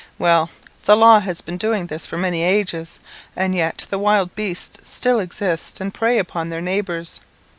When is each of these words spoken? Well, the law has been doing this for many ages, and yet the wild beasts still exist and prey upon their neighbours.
Well, 0.17 0.49
the 0.85 0.97
law 0.97 1.19
has 1.19 1.41
been 1.41 1.57
doing 1.57 1.85
this 1.85 2.07
for 2.07 2.17
many 2.17 2.41
ages, 2.41 2.99
and 3.35 3.53
yet 3.53 3.85
the 3.91 3.99
wild 3.99 4.33
beasts 4.33 4.89
still 4.89 5.19
exist 5.19 5.79
and 5.79 5.93
prey 5.93 6.17
upon 6.17 6.49
their 6.49 6.59
neighbours. 6.59 7.19